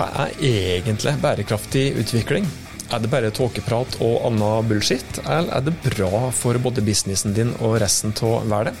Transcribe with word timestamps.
hva 0.00 0.24
er 0.24 0.36
egentlig 0.40 1.12
bærekraftig 1.20 1.90
utvikling? 2.00 2.46
Er 2.90 3.02
det 3.02 3.10
bare 3.12 3.30
tåkeprat 3.34 3.98
og 4.02 4.24
annen 4.30 4.68
bullshit, 4.70 5.20
eller 5.26 5.52
er 5.58 5.66
det 5.66 5.74
bra 5.84 6.30
for 6.34 6.56
både 6.62 6.82
businessen 6.82 7.34
din 7.36 7.52
og 7.60 7.76
resten 7.82 8.14
av 8.24 8.48
verden? 8.48 8.78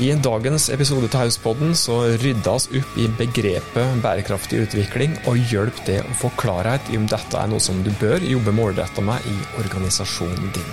I 0.00 0.12
dagens 0.24 0.70
episode 0.72 1.10
av 1.10 1.24
Hauspodden 1.24 1.74
så 1.76 1.98
ryddes 2.22 2.68
opp 2.70 2.94
i 3.02 3.08
begrepet 3.18 3.98
bærekraftig 4.04 4.62
utvikling, 4.64 5.18
og 5.26 5.42
hjelp 5.50 5.82
det 5.90 5.98
å 6.06 6.16
få 6.22 6.30
klarhet 6.38 6.94
i 6.94 7.00
om 7.00 7.10
dette 7.10 7.36
er 7.36 7.50
noe 7.50 7.60
som 7.60 7.82
du 7.82 7.90
bør 8.00 8.22
jobbe 8.22 8.54
målretta 8.56 9.04
med 9.04 9.26
i 9.26 9.36
organisasjonen 9.60 10.54
din. 10.54 10.72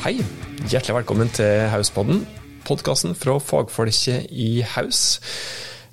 Hei, 0.00 0.18
hjertelig 0.68 0.98
velkommen 0.98 1.30
til 1.32 1.64
Hauspodden, 1.72 2.24
podkasten 2.68 3.14
fra 3.16 3.38
fagfolket 3.40 4.28
i 4.28 4.60
Haus. 4.74 5.20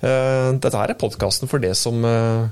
Eh, 0.04 0.50
dette 0.60 0.76
her 0.76 0.92
er 0.92 0.98
podkasten 0.98 1.48
for 1.50 1.62
det 1.62 1.72
som 1.78 2.04
eh, 2.04 2.50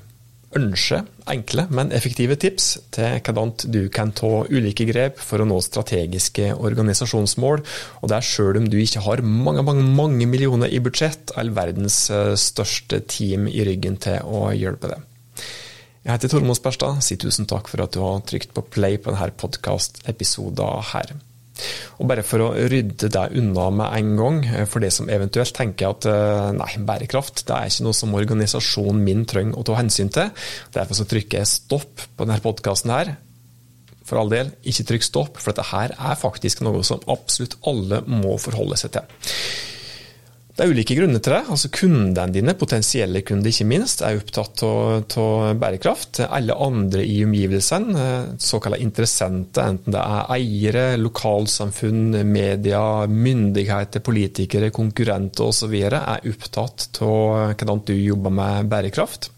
ønsker 0.56 1.04
enkle, 1.28 1.66
men 1.68 1.92
effektive 1.94 2.38
tips 2.40 2.70
til 2.96 3.18
hvordan 3.20 3.52
du 3.74 3.82
kan 3.92 4.14
ta 4.16 4.46
ulike 4.48 4.86
grep 4.88 5.20
for 5.20 5.42
å 5.42 5.48
nå 5.48 5.60
strategiske 5.60 6.54
organisasjonsmål, 6.56 7.62
og 8.00 8.10
det 8.10 8.16
er 8.16 8.28
sjøl 8.30 8.62
om 8.62 8.70
du 8.72 8.78
ikke 8.80 9.04
har 9.04 9.22
mange, 9.26 9.66
mange, 9.66 9.84
mange 9.84 10.30
millioner 10.30 10.72
i 10.72 10.80
budsjett 10.80 11.34
eller 11.36 11.58
verdens 11.58 12.06
eh, 12.10 12.32
største 12.40 13.02
team 13.12 13.44
i 13.50 13.68
ryggen 13.68 14.00
til 14.02 14.24
å 14.24 14.48
hjelpe 14.56 14.94
deg. 14.94 15.04
Jeg 16.06 16.14
heter 16.14 16.30
Tormod 16.30 16.54
Sperstad. 16.54 17.00
Si 17.02 17.16
tusen 17.18 17.48
takk 17.50 17.66
for 17.66 17.82
at 17.82 17.94
du 17.96 17.98
har 17.98 18.20
trykt 18.22 18.52
på 18.54 18.62
play 18.62 18.94
på 18.94 19.10
denne 19.10 19.32
podkastepisoden 19.42 20.84
her. 20.94 21.16
Og 22.00 22.08
bare 22.10 22.24
for 22.26 22.44
å 22.44 22.50
rydde 22.68 23.10
deg 23.12 23.36
unna 23.40 23.68
med 23.74 23.98
en 23.98 24.10
gang, 24.20 24.40
eh, 24.50 24.66
for 24.68 24.84
det 24.84 24.92
som 24.94 25.10
eventuelt 25.12 25.54
tenker 25.56 25.92
at 25.92 26.08
eh, 26.10 26.48
nei, 26.56 26.72
bærekraft 26.88 27.46
det 27.46 27.56
er 27.56 27.70
ikke 27.70 27.86
noe 27.86 27.96
som 27.96 28.16
organisasjonen 28.18 29.04
min 29.06 29.24
trenger 29.28 29.60
å 29.60 29.66
ta 29.66 29.78
hensyn 29.78 30.12
til. 30.12 30.32
Derfor 30.74 30.98
så 30.98 31.08
trykker 31.08 31.40
jeg 31.40 31.52
stopp 31.52 32.04
på 32.16 32.26
denne 32.26 32.42
podkasten 32.44 32.92
her. 32.94 33.14
For 34.06 34.20
all 34.20 34.30
del, 34.30 34.52
ikke 34.62 34.86
trykk 34.92 35.06
stopp, 35.06 35.40
for 35.42 35.50
dette 35.50 35.66
her 35.72 35.96
er 35.96 36.20
faktisk 36.20 36.62
noe 36.62 36.84
som 36.86 37.02
absolutt 37.10 37.58
alle 37.66 38.04
må 38.06 38.36
forholde 38.38 38.78
seg 38.78 38.94
til. 38.94 39.16
Det 40.56 40.64
er 40.64 40.70
ulike 40.72 40.94
grunner 40.96 41.20
til 41.20 41.34
det. 41.34 41.42
Altså 41.52 41.68
Kundene 41.68 42.32
dine, 42.32 42.54
potensielle 42.56 43.20
kunder 43.28 43.52
ikke 43.52 43.66
minst, 43.68 44.00
er 44.00 44.16
opptatt 44.16 44.62
av 44.64 45.50
bærekraft. 45.60 46.22
Alle 46.24 46.56
andre 46.56 47.04
i 47.04 47.18
omgivelsene, 47.26 47.92
eh, 48.00 48.30
såkalte 48.40 48.80
interessenter, 48.80 49.68
enten 49.68 49.92
det 49.92 50.00
er 50.00 50.32
eiere, 50.32 50.86
lokalsamfunn, 50.96 52.22
media, 52.24 53.04
myndigheter, 53.04 54.00
politikere, 54.00 54.72
konkurrenter 54.72 55.50
osv., 55.50 55.76
er 55.76 56.24
opptatt 56.32 57.02
av 57.04 57.52
hvordan 57.52 57.84
du 57.84 57.92
jobber 57.92 58.32
med 58.40 58.72
bærekraft. 58.72 59.28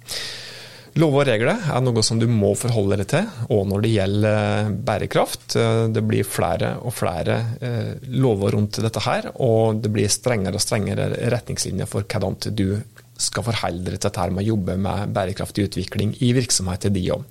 Lov 0.98 1.14
og 1.14 1.28
regler 1.28 1.60
er 1.70 1.82
noe 1.84 2.02
som 2.02 2.18
du 2.18 2.26
må 2.26 2.54
forholde 2.58 2.96
deg 2.98 3.08
til, 3.12 3.26
og 3.54 3.68
når 3.70 3.84
det 3.84 3.90
gjelder 3.92 4.38
eh, 4.38 4.70
bærekraft. 4.88 5.54
Eh, 5.60 5.82
det 5.94 6.02
blir 6.08 6.26
flere 6.26 6.72
og 6.82 6.94
flere 6.96 7.36
eh, 7.62 7.92
lover 8.18 8.56
rundt 8.56 8.80
dette 8.82 9.02
her, 9.04 9.28
og 9.38 9.78
det 9.84 9.92
blir 9.94 10.10
strengere 10.10 10.58
og 10.58 10.64
strengere 10.64 11.12
retningslinjer 11.30 11.86
for 11.90 12.02
hvordan 12.02 12.40
du 12.50 12.80
skal 13.18 13.46
forholde 13.46 13.92
deg 13.92 14.00
til 14.00 14.08
dette 14.08 14.26
med 14.32 14.42
å 14.42 14.48
jobbe 14.48 14.78
med 14.88 15.14
bærekraftig 15.14 15.68
utvikling 15.68 16.16
i 16.24 16.32
virksomheten 16.34 16.94
din 16.96 17.12
òg. 17.14 17.22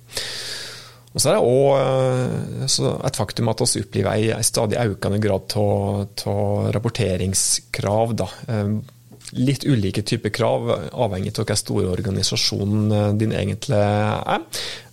Og 1.12 1.20
så 1.20 1.32
er 1.32 1.36
det 1.36 1.44
òg 1.44 3.04
et 3.08 3.20
faktum 3.20 3.48
at 3.52 3.64
vi 3.64 3.82
opplever 3.82 4.36
en 4.36 4.44
stadig 4.44 4.80
økende 4.80 5.20
grad 5.20 5.56
av 5.58 6.68
rapporteringskrav. 6.76 8.12
Da 8.20 8.28
litt 9.36 9.64
ulike 9.68 10.02
typer 10.06 10.32
krav, 10.32 10.70
avhengig 10.92 11.34
av 11.36 11.46
hvor 11.48 11.58
stor 11.60 11.88
organisasjon 11.92 12.92
eh, 12.92 13.08
din 13.20 13.34
egentlig 13.36 13.78
er. 13.78 14.44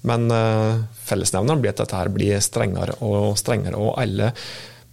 Men 0.07 0.29
eh, 0.34 0.85
fellesnevneren 1.07 1.63
blir 1.63 1.75
at 1.75 1.84
dette 1.84 2.00
her 2.00 2.12
blir 2.13 2.41
strengere 2.44 2.97
og 3.06 3.35
strengere, 3.40 3.79
og 3.79 4.00
alle 4.01 4.31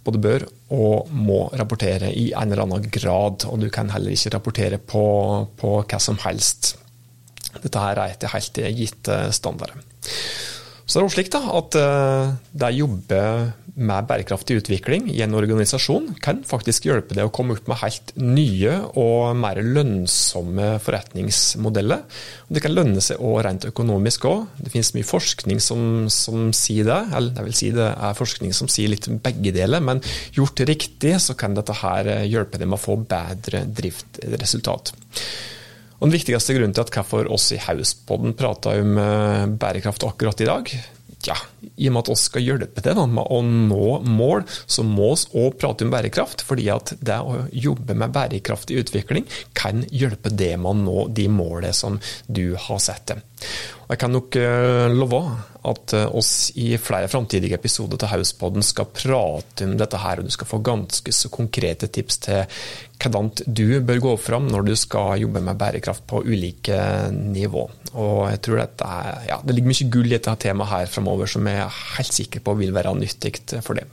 både 0.03 0.19
bør 0.19 0.45
og 0.75 1.11
må 1.15 1.45
rapportere 1.55 2.09
i 2.11 2.29
en 2.35 2.51
eller 2.51 2.65
annen 2.65 2.89
grad. 2.91 3.47
Og 3.49 3.59
du 3.61 3.69
kan 3.73 3.91
heller 3.93 4.15
ikke 4.15 4.33
rapportere 4.35 4.79
på, 4.79 5.03
på 5.59 5.75
hva 5.83 5.99
som 6.01 6.19
helst. 6.25 6.75
Dette 7.53 7.79
her 7.79 7.99
er 8.01 8.15
etter 8.15 8.33
helt 8.33 8.59
gitte 8.79 9.19
standarder. 9.35 9.79
Så 10.85 10.97
det 10.97 11.01
er 11.01 11.07
også 11.07 11.17
slik 11.17 11.31
da, 11.33 11.41
at 11.59 11.77
å 11.79 12.71
jobbe 12.75 13.21
med 13.73 14.05
bærekraftig 14.05 14.59
utvikling 14.59 15.07
i 15.09 15.21
en 15.25 15.33
organisasjon 15.33 16.11
kan 16.21 16.43
faktisk 16.45 16.85
hjelpe 16.85 17.15
deg 17.17 17.25
å 17.25 17.31
komme 17.33 17.55
opp 17.55 17.69
med 17.71 17.79
helt 17.81 18.11
nye 18.19 18.75
og 18.99 19.33
mer 19.39 19.57
lønnsomme 19.65 20.75
forretningsmodeller. 20.83 22.03
Det 22.53 22.61
kan 22.63 22.75
lønne 22.75 23.01
seg 23.01 23.21
òg 23.23 23.39
rent 23.47 23.65
økonomisk 23.69 24.27
òg. 24.29 24.43
Det 24.59 24.73
finnes 24.75 24.93
mye 24.97 25.07
forskning 25.07 25.63
som, 25.63 25.87
som, 26.13 26.51
sier 26.53 26.85
det. 26.89 26.99
Eller 27.17 27.39
jeg 27.39 27.47
vil 27.47 27.57
si 27.57 27.71
det 27.73 27.89
er 27.89 28.19
forskning 28.19 28.53
som 28.53 28.69
sier 28.69 28.93
litt 28.93 29.09
begge 29.25 29.55
deler, 29.55 29.81
men 29.81 30.03
gjort 30.37 30.61
riktig 30.69 31.15
så 31.23 31.37
kan 31.39 31.57
dette 31.57 31.79
her 31.81 32.11
hjelpe 32.27 32.61
deg 32.61 32.69
med 32.69 32.77
å 32.77 32.83
få 32.83 32.99
bedre 33.09 33.65
driftresultat. 33.73 34.93
Og 36.03 36.09
Den 36.09 36.17
viktigste 36.17 36.51
grunnen 36.51 36.75
til 36.75 36.83
at 36.83 36.91
hvorfor 36.91 37.29
oss 37.31 37.45
i 37.55 37.61
Hauspodden 37.63 38.33
prater 38.35 38.81
om 38.83 38.97
eh, 38.99 39.45
bærekraft 39.55 40.03
akkurat 40.03 40.41
i 40.43 40.49
dag, 40.49 40.71
ja, 41.23 41.37
i 41.75 41.89
og 41.89 41.95
med 41.95 42.03
at 42.03 42.11
vi 42.13 42.17
skal 42.21 42.45
hjelpe 42.45 42.83
til 42.83 43.01
med 43.13 43.29
å 43.29 43.39
nå 43.43 43.87
mål, 44.07 44.45
så 44.65 44.85
må 44.87 45.13
vi 45.13 45.43
òg 45.43 45.57
prate 45.59 45.85
om 45.85 45.93
bærekraft. 45.93 46.41
fordi 46.43 46.69
at 46.73 46.93
det 46.99 47.19
å 47.19 47.45
jobbe 47.51 47.95
med 47.97 48.13
bærekraftig 48.13 48.79
utvikling 48.83 49.27
kan 49.53 49.83
hjelpe 49.91 50.29
det 50.29 50.55
med 50.57 50.71
å 50.71 50.79
nå 50.79 51.07
de 51.13 51.27
målene 51.29 51.73
som 51.73 51.99
du 52.27 52.55
har 52.55 52.81
det. 53.07 53.21
Jeg 53.89 53.99
kan 53.99 54.13
nok 54.15 54.35
uh, 54.39 54.87
love 54.89 55.19
at 55.67 55.93
uh, 55.93 56.07
oss 56.15 56.51
i 56.59 56.73
flere 56.81 57.09
framtidige 57.11 57.57
episoder 57.59 57.99
til 57.99 58.09
Hauspodden 58.13 58.63
skal 58.65 58.89
prate 58.95 59.67
om 59.67 59.75
dette 59.77 59.99
her, 59.99 60.19
og 60.19 60.27
du 60.27 60.33
skal 60.33 60.49
få 60.49 60.61
ganske 60.63 61.13
så 61.13 61.29
konkrete 61.33 61.89
tips 61.93 62.19
til 62.25 62.41
hvordan 63.03 63.29
du 63.45 63.81
bør 63.83 63.99
gå 64.05 64.13
fram 64.21 64.47
når 64.47 64.67
du 64.69 64.73
skal 64.79 65.19
jobbe 65.21 65.43
med 65.43 65.59
bærekraft 65.59 66.05
på 66.07 66.23
ulike 66.23 66.79
nivå. 67.13 67.67
Og 67.93 68.21
jeg 68.31 68.41
tror 68.45 68.61
dette 68.63 68.87
er, 68.87 69.25
ja, 69.27 69.37
Det 69.43 69.53
ligger 69.53 69.69
mye 69.69 69.89
gull 69.93 70.09
i 70.09 70.15
dette 70.15 70.35
temaet 70.47 70.71
her 70.71 70.89
framover 70.89 71.29
som 71.29 71.47
jeg 71.55 71.65
er 71.65 71.81
helt 71.97 72.15
sikker 72.19 72.43
på 72.43 72.55
vil 72.59 72.73
være 72.75 72.95
nyttig 72.97 73.37
for 73.65 73.79
det. 73.79 73.87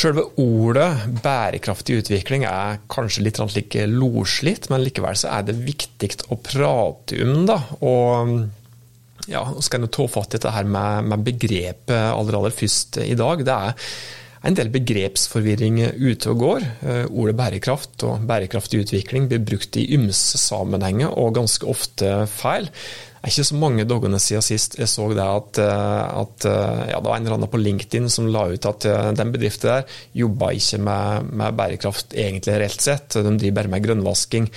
Selve 0.00 0.22
ordet 0.40 1.18
bærekraftig 1.20 1.98
utvikling 2.00 2.46
er 2.48 2.78
kanskje 2.90 3.24
litt 3.26 3.40
like 3.42 3.84
loslitt, 3.90 4.70
men 4.70 4.84
likevel 4.86 5.18
så 5.18 5.32
er 5.34 5.48
det 5.48 5.58
viktig 5.60 6.12
å 6.30 6.38
prate 6.40 7.18
om. 7.24 7.44
da, 7.48 7.58
og 7.84 9.28
ja, 9.28 9.42
skal 9.60 9.84
jeg 9.84 9.92
ta 9.94 10.06
fatt 10.08 10.32
i 10.32 10.38
dette 10.38 10.54
her 10.54 10.64
med, 10.64 11.10
med 11.10 11.26
begrepet 11.26 11.96
aller, 12.14 12.38
aller 12.38 12.54
først 12.54 13.00
i 13.04 13.16
dag. 13.18 13.44
Det 13.44 13.56
er 13.56 13.92
en 14.40 14.56
del 14.56 14.70
begrepsforvirring 14.72 15.82
ute 16.00 16.32
og 16.32 16.40
går. 16.40 16.66
Eh, 16.80 17.04
ordet 17.10 17.36
bærekraft 17.36 18.04
og 18.08 18.24
bærekraftig 18.28 18.82
utvikling 18.86 19.28
blir 19.28 19.42
brukt 19.44 19.76
i 19.76 19.86
ymse 19.96 20.40
sammenhenger 20.40 21.12
og 21.12 21.34
ganske 21.36 21.68
ofte 21.68 22.24
feil. 22.30 22.70
Det 22.70 23.28
er 23.28 23.34
ikke 23.34 23.48
så 23.50 23.58
mange 23.60 23.84
dagene 23.84 24.18
siden 24.22 24.44
sist 24.46 24.78
jeg 24.80 24.88
så 24.88 25.10
det 25.12 25.26
at, 25.26 25.60
eh, 25.60 26.20
at 26.22 26.46
eh, 26.48 26.84
ja, 26.88 27.00
det 27.00 27.10
var 27.10 27.18
en 27.18 27.26
eller 27.26 27.36
annen 27.36 27.52
på 27.52 27.60
LinkedIn 27.60 28.08
som 28.12 28.30
la 28.32 28.46
ut 28.48 28.68
at 28.70 28.86
den 29.18 29.34
bedriften 29.34 29.74
der 29.74 29.98
jobba 30.16 30.54
ikke 30.56 30.80
med, 30.88 31.32
med, 31.34 31.58
bærekraft 31.58 32.16
egentlig 32.16 32.56
reelt 32.62 32.86
sett, 32.86 33.18
de 33.20 33.34
driver 33.34 33.58
bare 33.60 33.74
med 33.74 33.84
grønnvasking. 33.84 34.48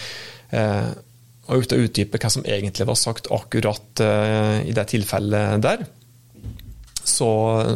og 1.43 1.59
uten 1.59 1.75
å 1.75 1.83
utdype 1.83 2.19
hva 2.21 2.29
som 2.31 2.45
egentlig 2.45 2.85
var 2.87 2.95
sagt 2.95 3.27
akkurat 3.33 4.01
i 4.63 4.71
det 4.71 4.85
tilfellet 4.93 5.63
der, 5.65 5.83
så, 7.03 7.29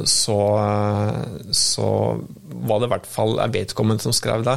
så, 0.07 0.37
så, 1.51 1.87
var 2.47 2.79
det 2.79 2.87
i 2.87 2.91
hvert 2.93 3.09
fall 3.11 3.39
en 3.43 3.53
vedkommende 3.53 4.03
som 4.03 4.15
skrev 4.15 4.45
det, 4.47 4.55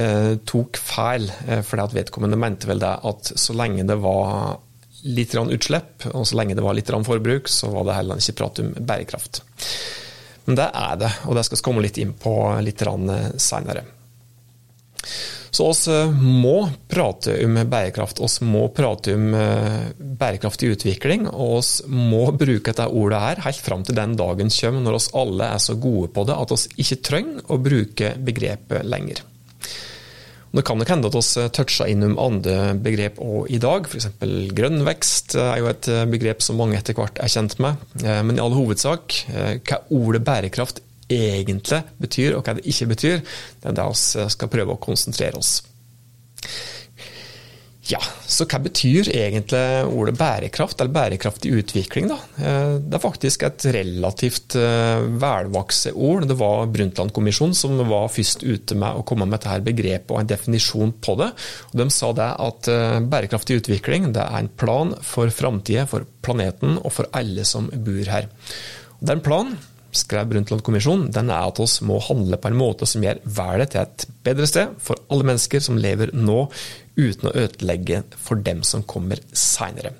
eh, 0.00 0.32
tok 0.48 0.80
feil. 0.80 1.28
For 1.66 1.82
vedkommende 1.96 2.38
mente 2.40 2.68
vel 2.70 2.80
det 2.82 2.94
at 3.06 3.32
så 3.36 3.56
lenge 3.56 3.86
det 3.86 3.98
var 4.02 4.56
litt 5.06 5.36
utslipp, 5.36 6.08
og 6.12 6.26
så 6.26 6.38
lenge 6.38 6.56
det 6.56 6.64
var 6.64 6.74
litt 6.74 6.90
forbruk, 6.90 7.48
så 7.48 7.70
var 7.70 7.86
det 7.86 7.98
heller 7.98 8.22
ikke 8.22 8.38
prat 8.40 8.62
om 8.62 8.72
bærekraft. 8.80 9.42
Men 10.46 10.58
det 10.58 10.70
er 10.78 10.96
det, 11.02 11.12
og 11.26 11.36
det 11.36 11.44
skal 11.46 11.58
vi 11.58 11.66
komme 11.68 11.84
litt 11.84 11.98
inn 11.98 12.14
på 12.18 12.32
litt 12.64 12.82
senere. 13.42 13.84
Så 15.56 15.66
oss 15.70 15.86
eh, 15.88 16.10
må 16.12 16.66
prate 16.90 17.38
om 17.46 17.56
bærekraft, 17.70 18.20
oss 18.20 18.42
må 18.44 18.66
prate 18.76 19.14
om 19.16 19.30
eh, 19.36 19.86
bærekraftig 19.96 20.74
utvikling. 20.74 21.24
Og 21.30 21.60
oss 21.62 21.70
må 21.88 22.26
bruke 22.36 22.74
dette 22.74 22.88
ordet 22.90 23.22
her 23.22 23.40
helt 23.46 23.62
fram 23.64 23.86
til 23.86 23.96
den 23.96 24.18
dagen 24.18 24.52
kommer 24.52 24.84
når 24.84 24.98
oss 24.98 25.08
alle 25.16 25.48
er 25.54 25.62
så 25.62 25.78
gode 25.80 26.10
på 26.12 26.26
det 26.28 26.36
at 26.36 26.52
oss 26.52 26.66
ikke 26.76 27.00
trenger 27.08 27.48
å 27.48 27.60
bruke 27.62 28.12
begrepet 28.26 28.84
lenger. 28.84 29.24
Det 30.56 30.64
kan 30.64 30.78
nok 30.80 30.88
hende 30.88 31.08
at 31.10 31.16
vi 31.16 31.42
toucher 31.52 31.90
innom 31.92 32.14
andre 32.20 32.72
begrep 32.80 33.18
òg 33.20 33.50
i 33.52 33.58
dag, 33.60 33.88
f.eks. 33.88 34.06
grønn 34.56 34.86
vekst 34.86 35.34
er 35.40 35.58
jo 35.60 35.68
et 35.68 35.88
begrep 36.08 36.40
som 36.44 36.56
mange 36.56 36.78
etter 36.78 36.96
hvert 36.96 37.20
er 37.20 37.32
kjent 37.32 37.58
med. 37.64 37.80
Eh, 38.04 38.20
men 38.28 38.36
i 38.36 38.44
all 38.44 38.56
hovedsak, 38.56 39.22
hva 39.64 39.80
ordet 39.88 40.24
bærekraft 40.28 40.84
egentlig 41.12 41.82
betyr, 42.02 42.36
og 42.36 42.46
hva 42.46 42.56
det 42.58 42.66
ikke 42.66 42.90
betyr, 42.94 43.22
det 43.62 43.70
er 43.70 43.78
det 43.78 43.86
vi 43.92 44.26
skal 44.34 44.52
prøve 44.52 44.74
å 44.74 44.82
konsentrere 44.82 45.38
oss. 45.40 45.60
Ja, 47.86 48.00
så 48.26 48.42
hva 48.50 48.58
betyr 48.64 49.06
egentlig 49.14 49.60
ordet 49.94 50.16
bærekraft, 50.18 50.80
eller 50.80 50.94
bærekraftig 50.94 51.52
utvikling, 51.54 52.08
da? 52.10 52.16
Eh, 52.34 52.72
det 52.82 52.98
er 52.98 53.02
faktisk 53.02 53.44
et 53.46 53.66
relativt 53.76 54.56
eh, 54.58 55.04
velvokst 55.22 55.92
ord. 55.92 56.26
Det 56.26 56.34
var 56.40 56.66
Brundtland-kommisjonen 56.74 57.54
som 57.54 57.78
var 57.86 58.10
først 58.10 58.42
ute 58.42 58.78
med 58.78 58.98
å 58.98 59.04
komme 59.06 59.28
med 59.28 59.38
dette 59.38 59.60
begrepet 59.68 60.10
og 60.10 60.24
en 60.24 60.32
definisjon 60.32 60.96
på 60.98 61.14
det. 61.22 61.30
Og 61.70 61.78
de 61.78 61.86
sa 61.94 62.10
det 62.18 62.28
at 62.48 62.72
eh, 62.72 62.98
bærekraftig 63.06 63.60
utvikling 63.62 64.10
det 64.16 64.24
er 64.24 64.40
en 64.40 64.50
plan 64.50 64.90
for 65.06 65.30
framtida, 65.30 65.86
for 65.86 66.08
planeten 66.26 66.80
og 66.82 66.90
for 66.90 67.14
alle 67.14 67.46
som 67.46 67.70
bor 67.70 68.14
her. 68.16 68.26
Og 68.98 69.14
en 69.14 69.22
planen 69.22 69.58
skrev 69.98 70.28
Brundtland-kommisjonen, 70.30 71.08
den 71.14 71.30
er 71.32 71.48
at 71.50 71.60
oss 71.62 71.78
må 71.86 71.98
handle 72.06 72.38
på 72.40 72.50
en 72.50 72.58
måte 72.58 72.88
som 72.88 73.04
gjør 73.04 73.22
verden 73.24 73.72
til 73.72 73.82
et 73.82 74.06
bedre 74.26 74.48
sted 74.50 74.76
for 74.82 75.00
alle 75.12 75.26
mennesker 75.32 75.64
som 75.64 75.80
lever 75.80 76.12
nå, 76.16 76.44
uten 76.96 77.30
å 77.30 77.34
ødelegge 77.36 78.04
for 78.16 78.40
dem 78.40 78.62
som 78.66 78.84
kommer 78.88 79.20
seinere. 79.36 79.94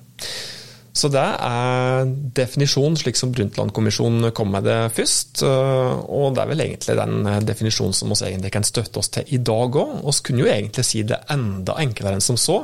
Så 0.96 1.10
det 1.12 1.20
er 1.20 2.06
definisjonen 2.38 2.96
slik 2.96 3.18
som 3.20 3.32
Brundtland-kommisjonen 3.34 4.30
kom 4.36 4.48
med 4.54 4.64
det 4.64 4.78
først. 4.96 5.42
Og 5.44 6.30
det 6.32 6.40
er 6.40 6.48
vel 6.48 6.64
egentlig 6.64 6.96
den 6.96 7.28
definisjonen 7.44 7.96
som 7.98 8.14
vi 8.14 8.30
egentlig 8.30 8.54
kan 8.54 8.64
støtte 8.64 9.02
oss 9.02 9.12
til 9.12 9.36
i 9.36 9.42
dag 9.44 9.76
òg. 9.76 9.98
Vi 10.06 10.16
kunne 10.24 10.46
jo 10.46 10.48
egentlig 10.48 10.86
si 10.88 11.04
det 11.04 11.20
enda 11.32 11.76
enklere 11.84 12.16
enn 12.16 12.24
som 12.24 12.40
så. 12.40 12.62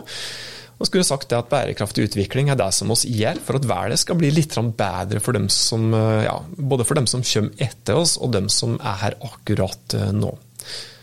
Vi 0.78 0.88
skulle 0.88 1.06
sagt 1.06 1.28
det 1.30 1.38
at 1.38 1.50
bærekraftig 1.50 2.08
utvikling 2.08 2.48
er 2.50 2.58
det 2.58 2.70
som 2.74 2.90
oss 2.94 3.04
gjør 3.06 3.38
for 3.44 3.58
at 3.58 3.66
verden 3.70 4.00
skal 4.00 4.18
bli 4.18 4.32
litt 4.34 4.56
bedre 4.78 5.20
for 5.22 5.36
dem 5.36 5.48
som, 5.52 5.92
ja, 5.94 6.38
både 6.56 6.86
for 6.88 6.98
dem 6.98 7.06
som 7.10 7.22
kommer 7.22 7.62
etter 7.62 8.00
oss 8.00 8.16
og 8.18 8.32
dem 8.34 8.48
som 8.50 8.78
er 8.80 8.98
her 9.04 9.18
akkurat 9.22 9.96
nå. 10.16 10.32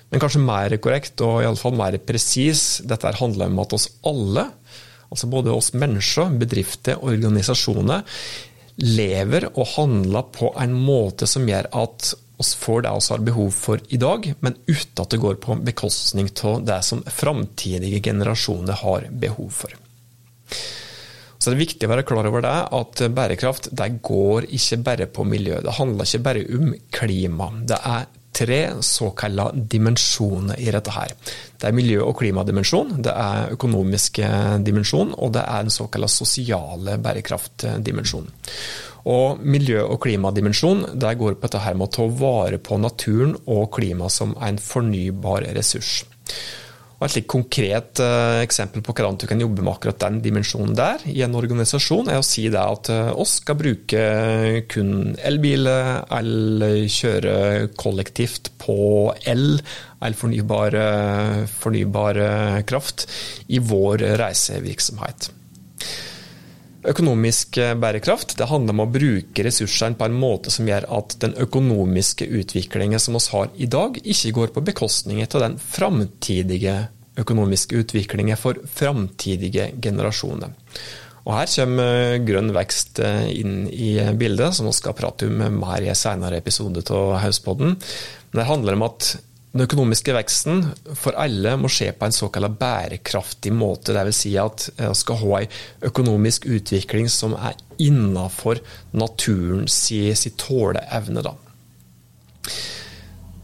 Men 0.09 0.21
kanskje 0.21 0.41
mer 0.41 0.73
korrekt 0.81 1.21
og 1.21 1.43
iallfall 1.43 1.75
mer 1.77 1.99
presis, 2.01 2.81
dette 2.87 3.13
handler 3.19 3.51
om 3.51 3.61
at 3.61 3.75
oss 3.77 3.87
alle, 4.09 4.47
altså 5.09 5.29
både 5.29 5.53
oss 5.53 5.71
mennesker, 5.77 6.33
bedrifter, 6.41 7.01
organisasjoner, 7.05 8.03
lever 8.79 9.49
og 9.51 9.67
handler 9.75 10.31
på 10.33 10.51
en 10.59 10.73
måte 10.73 11.27
som 11.29 11.47
gjør 11.47 11.69
at 11.81 12.13
oss 12.39 12.53
får 12.55 12.85
det 12.85 12.91
vi 12.95 13.13
har 13.13 13.25
behov 13.27 13.51
for 13.51 13.81
i 13.89 13.99
dag, 13.99 14.33
men 14.39 14.55
uten 14.67 15.03
at 15.03 15.11
det 15.11 15.21
går 15.21 15.39
på 15.43 15.59
bekostning 15.67 16.29
av 16.43 16.63
det 16.65 16.81
som 16.87 17.03
framtidige 17.03 18.01
generasjoner 18.09 18.79
har 18.83 19.09
behov 19.11 19.49
for. 19.61 19.75
Så 21.39 21.51
det 21.51 21.55
er 21.55 21.63
viktig 21.63 21.87
å 21.87 21.91
være 21.93 22.03
klar 22.07 22.27
over 22.27 22.43
det, 22.43 22.55
at 22.75 23.03
bærekraft 23.15 23.69
det 23.71 23.93
går 24.03 24.49
ikke 24.55 24.79
bare 24.83 25.07
på 25.07 25.23
miljø. 25.23 25.59
Det 25.63 25.75
handler 25.77 26.07
ikke 26.07 26.25
bare 26.25 26.47
om 26.57 26.73
klima. 26.95 27.47
Det 27.63 27.77
er 27.79 28.09
tre 28.39 28.59
såkalte 28.85 29.63
dimensjoner 29.71 30.59
i 30.59 30.67
dette 30.71 30.91
her. 30.95 31.15
Det 31.59 31.67
er 31.67 31.75
miljø- 31.75 32.05
og 32.05 32.17
klimadimensjon, 32.19 32.99
det 33.03 33.11
er 33.11 33.55
økonomisk 33.55 34.21
dimensjon, 34.63 35.15
og 35.17 35.33
det 35.35 35.43
er 35.43 35.65
den 35.65 35.73
såkalte 35.75 36.11
sosiale 36.13 36.99
bærekraftdimensjonen. 37.03 38.31
Og 39.07 39.39
miljø- 39.39 39.87
og 39.87 40.01
klimadimensjon 40.03 40.85
der 40.99 41.19
går 41.19 41.37
på 41.37 41.47
dette 41.47 41.63
her 41.63 41.77
med 41.79 41.87
å 41.87 41.95
ta 41.95 42.07
vare 42.19 42.59
på 42.59 42.79
naturen 42.81 43.37
og 43.47 43.69
klima 43.77 44.09
som 44.11 44.35
en 44.43 44.59
fornybar 44.59 45.47
ressurs. 45.55 46.01
Og 46.99 47.05
Et 47.07 47.13
slikt 47.13 47.29
konkret 47.31 47.99
uh, 48.03 48.41
eksempel 48.43 48.83
på 48.83 48.91
hvordan 48.91 49.15
du 49.15 49.23
kan 49.29 49.39
jobbe 49.39 49.63
med 49.63 49.71
akkurat 49.71 50.01
den 50.03 50.17
dimensjonen 50.19 50.73
der 50.75 51.05
i 51.07 51.21
en 51.23 51.37
organisasjon, 51.39 52.11
er 52.11 52.19
å 52.19 52.25
si 52.27 52.49
det 52.51 52.59
at 52.59 52.91
uh, 52.91 53.13
oss 53.15 53.37
skal 53.39 53.55
bruke 53.55 54.01
kun 54.67 55.15
elbiler 55.15 56.03
eller 56.19 56.81
kjøre 56.91 57.69
kollektivt 57.79 58.51
på 58.59 59.13
el 59.23 59.61
eller 59.99 60.15
fornybar, 60.19 60.75
fornybar 61.51 62.19
kraft 62.67 63.07
i 63.51 63.59
vår 63.63 64.03
reisevirksomhet. 64.19 65.31
Økonomisk 66.87 67.57
bærekraft 67.75 68.37
det 68.39 68.47
handler 68.47 68.75
om 68.75 68.85
å 68.85 68.91
bruke 68.91 69.43
ressursene 69.43 69.99
på 69.99 70.07
en 70.07 70.15
måte 70.15 70.53
som 70.53 70.67
gjør 70.69 70.87
at 70.95 71.17
den 71.19 71.35
økonomiske 71.43 72.23
utviklingen 72.39 73.01
som 73.03 73.17
vi 73.17 73.23
har 73.33 73.51
i 73.59 73.67
dag, 73.67 73.99
ikke 73.99 74.31
går 74.37 74.53
på 74.55 74.63
bekostning 74.71 75.19
av 75.25 75.43
den 75.43 75.57
framtidige 75.59 76.77
økonomiske 77.19 77.83
utviklingen 77.83 78.39
for 78.39 78.61
framtidige 78.63 79.73
generasjoner. 79.83 80.55
Og 81.27 81.35
Her 81.35 81.51
kommer 81.51 82.17
grønn 82.25 82.53
vekst 82.55 83.01
inn 83.03 83.65
i 83.69 83.91
bildet, 84.17 84.55
som 84.55 84.69
vi 84.69 84.73
skal 84.77 84.95
prate 84.97 85.27
om 85.27 85.59
mer 85.59 85.83
i 85.83 85.91
en 85.91 85.99
senere 85.99 86.39
episode 86.39 86.81
av 86.95 87.17
Hauspodden. 87.25 87.75
Det 88.31 88.47
handler 88.47 88.77
om 88.79 88.87
at 88.87 89.17
den 89.49 89.65
økonomiske 89.65 90.13
veksten 90.13 90.59
for 90.93 91.17
alle 91.17 91.55
må 91.57 91.71
skje 91.73 91.89
på 91.97 92.05
en 92.05 92.13
såkalt 92.13 92.59
bærekraftig 92.59 93.49
måte. 93.55 93.95
Dvs. 93.95 94.19
Si 94.21 94.35
at 94.37 94.67
vi 94.77 94.89
skal 94.97 95.17
ha 95.23 95.39
en 95.39 95.55
økonomisk 95.89 96.45
utvikling 96.45 97.09
som 97.09 97.33
er 97.33 97.57
innenfor 97.81 98.61
naturens 98.93 99.79
si 99.89 100.33
tåleevne. 100.37 101.23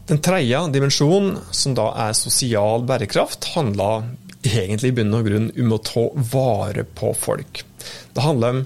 Den 0.06 0.22
tredje 0.22 0.60
dimensjonen, 0.70 1.40
som 1.50 1.74
da 1.74 1.88
er 2.06 2.14
sosial 2.14 2.86
bærekraft, 2.86 3.50
handler 3.56 4.06
egentlig 4.46 4.92
i 4.92 4.96
bunn 5.00 5.18
og 5.18 5.26
grunn 5.26 5.50
om 5.58 5.74
å 5.74 5.82
ta 5.82 6.06
vare 6.30 6.86
på 6.86 7.10
folk. 7.18 7.64
Det 8.14 8.22
handler 8.22 8.54
om 8.54 8.64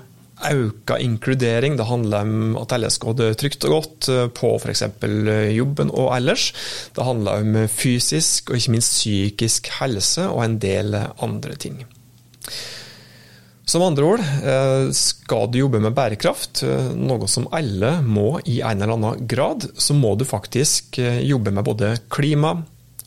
økt 0.49 0.93
inkludering. 0.99 1.77
Det 1.79 1.87
handler 1.89 2.27
om 2.27 2.59
at 2.61 2.75
alle 2.77 2.91
skal 2.93 3.13
ha 3.13 3.19
det 3.21 3.31
trygt 3.41 3.65
og 3.69 3.77
godt 3.77 4.11
eh, 4.13 4.27
på 4.35 4.53
f.eks. 4.59 4.85
Eh, 4.89 5.53
jobben 5.55 5.93
og 5.93 6.13
ellers. 6.17 6.51
Det 6.97 7.07
handler 7.07 7.45
om 7.45 7.59
fysisk 7.71 8.51
og 8.51 8.61
ikke 8.61 8.77
minst 8.77 8.99
psykisk 8.99 9.73
helse 9.81 10.29
og 10.31 10.45
en 10.45 10.59
del 10.63 10.97
andre 10.99 11.57
ting. 11.61 11.83
Som 13.71 13.85
andre 13.87 14.07
ord, 14.17 14.25
eh, 14.25 14.89
skal 14.97 15.51
du 15.51 15.61
jobbe 15.61 15.83
med 15.83 15.95
bærekraft, 15.95 16.65
noe 16.99 17.29
som 17.31 17.47
alle 17.55 18.01
må 18.03 18.41
i 18.51 18.59
en 18.67 18.83
eller 18.83 18.97
annen 18.97 19.29
grad, 19.31 19.69
så 19.79 19.95
må 19.95 20.17
du 20.19 20.27
faktisk 20.27 20.99
jobbe 20.99 21.55
med 21.55 21.69
både 21.69 21.95
klima, 22.11 22.57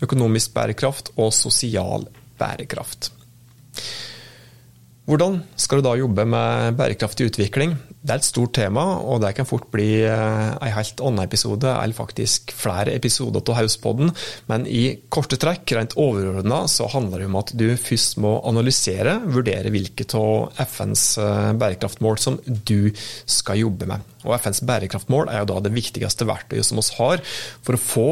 økonomisk 0.03 0.55
bærekraft 0.55 1.11
og 1.17 1.33
sosial 1.35 2.07
bærekraft. 2.39 3.11
Hvordan 5.03 5.41
skal 5.59 5.81
du 5.81 5.83
da 5.83 5.97
jobbe 5.99 6.23
med 6.31 6.77
bærekraftig 6.79 7.25
utvikling? 7.27 7.73
Det 7.99 8.13
er 8.13 8.21
et 8.21 8.27
stort 8.27 8.53
tema, 8.55 8.85
og 9.03 9.19
det 9.19 9.33
kan 9.35 9.47
fort 9.47 9.65
bli 9.73 9.97
eh, 10.07 10.51
en 10.55 10.71
helt 10.77 11.03
annen 11.03 11.25
episode, 11.25 11.67
eller 11.67 11.97
faktisk 11.97 12.53
flere 12.55 12.93
episoder 12.95 13.43
av 13.51 13.57
Hauspodden. 13.57 14.13
Men 14.47 14.63
i 14.63 15.01
korte 15.11 15.35
trekk, 15.39 15.73
rent 15.75 15.97
overordna, 15.99 16.61
så 16.71 16.87
handler 16.93 17.19
det 17.19 17.27
om 17.27 17.35
at 17.41 17.51
du 17.59 17.65
først 17.75 18.15
må 18.23 18.37
analysere, 18.47 19.17
vurdere 19.27 19.75
hvilke 19.75 20.07
av 20.19 20.63
FNs 20.71 21.05
eh, 21.19 21.51
bærekraftmål 21.59 22.23
som 22.23 22.39
du 22.47 22.93
skal 23.27 23.59
jobbe 23.59 23.91
med. 23.91 24.07
Og 24.23 24.37
FNs 24.39 24.63
bærekraftmål 24.63 25.27
er 25.33 25.43
jo 25.43 25.51
da 25.51 25.59
det 25.67 25.75
viktigste 25.75 26.31
verktøyet 26.31 26.71
som 26.71 26.79
vi 26.79 26.87
har 27.01 27.27
for 27.59 27.75
å 27.75 27.85
få 27.91 28.09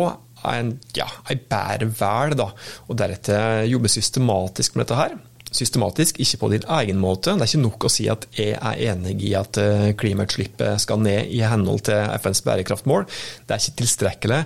en, 0.51 0.75
ja, 0.97 1.07
en 1.31 1.47
bedre 1.47 1.91
verden, 1.95 2.63
og 2.91 2.95
deretter 2.99 3.63
jobbe 3.71 3.95
systematisk 3.95 4.75
med 4.75 4.89
dette 4.89 5.03
her 5.05 5.19
systematisk, 5.51 6.19
ikke 6.23 6.39
på 6.41 6.49
din 6.53 6.67
egen 6.79 6.99
måte. 7.01 7.35
Det 7.35 7.45
er 7.45 7.51
ikke 7.51 7.63
nok 7.65 7.87
å 7.87 7.91
si 7.91 8.07
at 8.11 8.27
jeg 8.37 8.55
er 8.55 8.83
enig 8.91 9.17
i 9.27 9.33
at 9.37 9.59
eh, 9.61 9.91
klimautslippet 9.99 10.81
skal 10.83 11.03
ned 11.03 11.31
i 11.31 11.41
henhold 11.43 11.83
til 11.89 12.15
FNs 12.17 12.43
bærekraftmål. 12.47 13.07
Det 13.45 13.55
er 13.55 13.63
ikke 13.63 13.79
tilstrekkelig. 13.83 14.41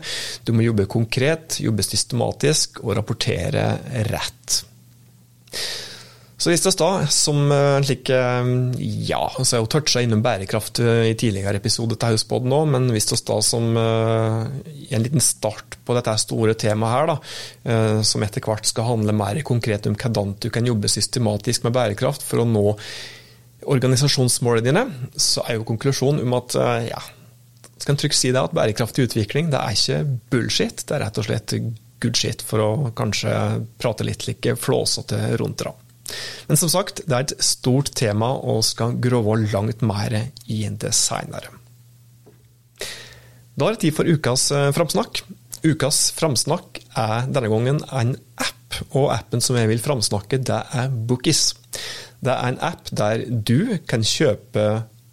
Du 0.47 0.53
må 0.55 0.65
jobbe 0.65 0.89
konkret, 0.89 1.59
jobbe 1.63 1.85
systematisk 1.85 2.81
og 2.83 2.95
rapportere 2.99 3.67
rett. 4.09 4.61
Så 6.35 6.51
hvis 6.51 6.65
det 6.65 6.73
da, 6.75 6.89
som 7.07 7.37
en 7.47 7.85
slik 7.87 8.09
Ja, 8.11 9.21
altså 9.23 9.55
jeg 9.55 9.61
har 9.61 9.63
jo 9.63 9.69
toucha 9.71 10.01
innom 10.03 10.23
bærekraft 10.25 10.81
i 10.83 11.13
tidligere 11.15 11.61
episoder 11.61 11.95
til 11.95 12.11
Hauspodden 12.11 12.51
òg, 12.55 12.67
men 12.73 12.89
hvis 12.91 13.07
det 13.07 13.21
da 13.29 13.37
som 13.45 13.69
en 13.79 15.05
liten 15.05 15.23
start 15.23 15.77
på 15.87 15.95
dette 15.95 16.15
store 16.19 16.57
temaet 16.59 16.91
her, 16.91 17.13
da, 17.13 18.01
som 18.03 18.25
etter 18.27 18.43
hvert 18.43 18.67
skal 18.67 18.89
handle 18.89 19.15
mer 19.15 19.39
konkret 19.47 19.87
om 19.87 19.95
hvordan 19.95 20.35
du 20.43 20.49
kan 20.51 20.67
jobbe 20.67 20.91
systematisk 20.91 21.63
med 21.63 21.75
bærekraft 21.77 22.25
for 22.27 22.43
å 22.43 22.49
nå 22.49 22.65
organisasjonsmålene 23.65 24.67
dine, 24.67 24.83
så 25.15 25.45
er 25.47 25.55
jo 25.55 25.69
konklusjonen 25.71 26.25
om 26.25 26.35
at 26.37 26.57
ja, 26.89 26.99
skal 27.79 27.95
en 27.95 28.01
trygt 28.03 28.19
si 28.19 28.33
det, 28.35 28.43
at 28.43 28.53
bærekraftig 28.55 29.07
utvikling 29.07 29.49
det 29.53 29.61
er 29.61 29.79
ikke 29.79 30.03
bullshit, 30.35 30.83
det 30.83 30.97
er 30.97 31.05
rett 31.07 31.23
og 31.23 31.29
slett 31.29 31.55
good 32.03 32.19
shit, 32.19 32.43
for 32.43 32.59
å 32.59 32.69
kanskje 32.97 33.31
prate 33.79 34.03
litt 34.03 34.27
like 34.27 34.59
flåsete 34.59 35.37
rundt 35.39 35.63
det. 35.63 35.73
Men 36.49 36.59
som 36.59 36.71
sagt, 36.71 37.03
det 37.05 37.15
er 37.15 37.27
et 37.27 37.35
stort 37.43 37.93
tema 37.97 38.31
og 38.35 38.63
skal 38.67 38.97
grove 39.01 39.37
langt 39.51 39.85
mer 39.85 40.17
i 40.47 40.63
det 40.69 40.93
seinere. 40.95 41.53
Da 43.55 43.67
er 43.67 43.75
det 43.75 43.85
tid 43.85 43.95
for 43.95 44.07
ukas 44.07 44.49
eh, 44.51 44.71
framsnakk. 44.75 45.23
Ukas 45.65 46.09
framsnakk 46.17 46.81
er 46.99 47.29
denne 47.31 47.51
gangen 47.51 47.79
en 47.87 48.15
app, 48.35 48.81
og 48.91 49.13
appen 49.15 49.43
som 49.43 49.55
jeg 49.55 49.69
vil 49.71 49.81
framsnakke, 49.81 50.41
det 50.43 50.57
er 50.75 50.91
Bookies. 50.91 51.53
Det 52.19 52.33
er 52.33 52.49
en 52.51 52.59
app 52.63 52.91
der 52.91 53.23
du 53.29 53.77
kan 53.87 54.03
kjøpe 54.05 54.65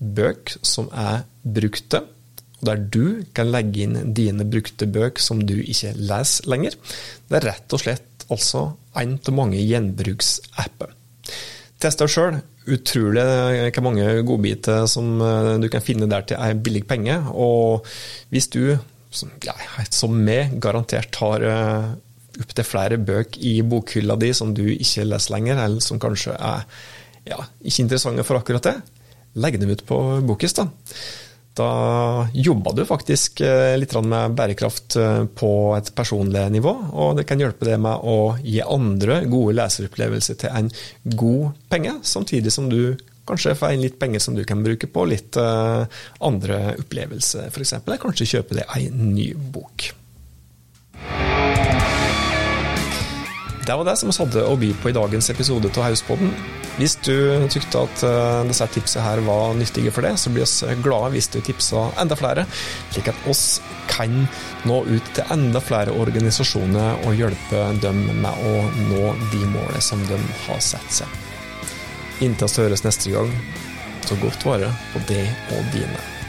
bøk 0.02 0.56
som 0.66 0.90
er 0.90 1.22
brukte, 1.42 2.02
og 2.60 2.68
der 2.68 2.82
du 2.94 3.22
kan 3.34 3.50
legge 3.50 3.86
inn 3.86 4.14
dine 4.14 4.46
brukte 4.48 4.88
bøk 4.90 5.22
som 5.22 5.42
du 5.46 5.56
ikke 5.60 5.94
leser 5.98 6.50
lenger. 6.50 6.74
Det 7.30 7.38
er 7.38 7.48
rett 7.52 7.74
og 7.74 7.82
slett 7.84 8.26
altså 8.32 8.72
en 8.98 9.16
av 9.18 9.34
mange 9.34 9.62
gjenbruksapper. 9.62 10.92
Test 11.82 11.98
deg 11.98 12.10
sjøl. 12.12 12.38
Utrolig 12.70 13.24
hvor 13.74 13.84
mange 13.88 14.06
godbiter 14.26 14.84
som 14.90 15.16
eh, 15.18 15.56
du 15.58 15.66
kan 15.72 15.82
finne 15.82 16.06
der 16.10 16.26
til 16.28 16.38
en 16.38 16.62
billig 16.62 16.84
penge. 16.86 17.16
Og 17.34 17.86
hvis 18.30 18.46
du, 18.54 18.76
som 19.10 20.14
meg, 20.14 20.54
garantert 20.62 21.18
har 21.18 21.46
eh, 21.48 21.88
opptil 22.42 22.66
flere 22.66 23.00
bøker 23.02 23.42
i 23.42 23.56
bokhylla 23.66 24.16
di 24.20 24.30
som 24.36 24.54
du 24.54 24.64
ikke 24.70 25.08
leser 25.08 25.34
lenger, 25.34 25.64
eller 25.64 25.82
som 25.84 26.00
kanskje 26.02 26.36
er 26.38 26.62
ja, 27.28 27.42
ikke 27.60 27.84
interessante 27.84 28.24
for 28.26 28.38
akkurat 28.38 28.70
det, 28.70 28.76
legg 29.42 29.58
dem 29.60 29.74
ut 29.74 29.84
på 29.88 29.98
Bokis. 30.26 30.54
da. 30.58 30.68
Da 31.58 32.28
jobba 32.32 32.72
du 32.72 32.84
faktisk 32.88 33.42
eh, 33.44 33.74
litt 33.76 33.92
med 34.00 34.36
bærekraft 34.38 34.96
eh, 34.96 35.24
på 35.36 35.52
et 35.76 35.90
personlig 35.94 36.46
nivå, 36.54 36.72
og 36.96 37.18
det 37.18 37.26
kan 37.28 37.40
hjelpe 37.42 37.68
deg 37.68 37.80
med 37.84 38.06
å 38.08 38.34
gi 38.40 38.62
andre 38.64 39.20
gode 39.28 39.58
leseropplevelser 39.60 40.40
til 40.40 40.56
en 40.56 40.70
god 41.04 41.58
penge, 41.68 41.98
samtidig 42.08 42.54
som 42.54 42.70
du 42.72 42.96
kanskje 43.28 43.54
får 43.58 43.76
inn 43.76 43.84
litt 43.84 44.00
penger 44.00 44.22
som 44.24 44.34
du 44.34 44.46
kan 44.48 44.64
bruke 44.64 44.88
på 44.88 45.04
litt 45.10 45.36
eh, 45.36 45.82
andre 46.24 46.62
opplevelser, 46.80 47.52
f.eks. 47.52 47.76
Kanskje 47.84 48.30
kjøpe 48.36 48.62
deg 48.62 48.78
en 48.80 49.12
ny 49.12 49.32
bok. 49.36 49.92
Det 53.66 53.74
var 53.76 53.84
det 53.86 53.94
som 53.96 54.10
vi 54.10 54.16
hadde 54.18 54.42
å 54.42 54.56
by 54.58 54.72
på 54.82 54.90
i 54.90 54.94
dagens 54.96 55.28
episode 55.30 55.68
av 55.70 55.84
Hauspodden. 55.86 56.32
Hvis 56.80 56.96
du 57.06 57.14
tykte 57.52 57.84
at 57.84 58.02
uh, 58.02 58.40
disse 58.48 58.66
tipsene 58.74 59.04
her 59.04 59.20
var 59.22 59.54
nyttige 59.54 59.92
for 59.94 60.02
deg, 60.02 60.16
så 60.18 60.32
blir 60.34 60.48
vi 60.48 60.76
glade 60.82 61.12
hvis 61.14 61.30
du 61.30 61.38
tipser 61.46 61.94
enda 62.02 62.18
flere, 62.18 62.42
slik 62.90 63.12
at 63.12 63.28
oss 63.30 63.60
kan 63.92 64.24
nå 64.66 64.80
ut 64.88 65.12
til 65.14 65.30
enda 65.30 65.62
flere 65.62 65.94
organisasjoner 65.94 67.04
og 67.06 67.14
hjelpe 67.20 67.68
dem 67.84 68.02
med 68.24 68.32
å 68.50 68.56
nå 68.88 69.12
de 69.30 69.44
målene 69.52 69.84
som 69.84 70.02
de 70.10 70.18
har 70.48 70.64
sett 70.64 70.98
seg. 71.02 71.20
Inntil 72.26 72.50
vi 72.50 72.66
høres 72.66 72.82
neste 72.86 73.14
gang, 73.14 73.30
så 74.02 74.18
godt 74.22 74.42
vare 74.48 74.72
på 74.90 75.06
det 75.12 75.22
og 75.54 75.70
dine. 75.76 76.21